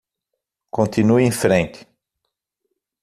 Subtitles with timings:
[0.71, 1.85] Continue em frente